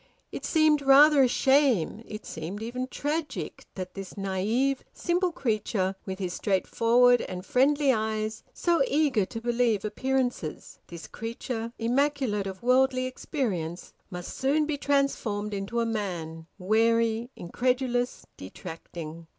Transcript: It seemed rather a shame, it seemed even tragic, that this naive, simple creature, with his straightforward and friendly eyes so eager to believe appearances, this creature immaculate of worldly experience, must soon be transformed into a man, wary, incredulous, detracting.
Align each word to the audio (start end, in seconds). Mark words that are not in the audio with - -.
It 0.31 0.45
seemed 0.45 0.81
rather 0.81 1.21
a 1.21 1.27
shame, 1.27 2.01
it 2.07 2.25
seemed 2.25 2.63
even 2.63 2.87
tragic, 2.87 3.65
that 3.75 3.93
this 3.93 4.17
naive, 4.17 4.83
simple 4.91 5.31
creature, 5.31 5.95
with 6.07 6.17
his 6.17 6.33
straightforward 6.33 7.21
and 7.21 7.45
friendly 7.45 7.93
eyes 7.93 8.41
so 8.51 8.81
eager 8.87 9.25
to 9.27 9.39
believe 9.39 9.85
appearances, 9.85 10.79
this 10.87 11.05
creature 11.05 11.71
immaculate 11.77 12.47
of 12.47 12.63
worldly 12.63 13.05
experience, 13.05 13.93
must 14.09 14.35
soon 14.35 14.65
be 14.65 14.75
transformed 14.75 15.53
into 15.53 15.79
a 15.81 15.85
man, 15.85 16.47
wary, 16.57 17.29
incredulous, 17.35 18.25
detracting. 18.37 19.27